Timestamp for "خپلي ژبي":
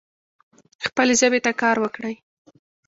0.85-1.39